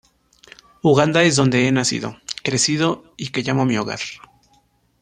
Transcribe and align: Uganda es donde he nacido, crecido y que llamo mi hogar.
Uganda 0.81 1.21
es 1.21 1.35
donde 1.35 1.67
he 1.67 1.71
nacido, 1.71 2.17
crecido 2.43 3.03
y 3.17 3.29
que 3.29 3.43
llamo 3.43 3.65
mi 3.65 3.77
hogar. 3.77 3.99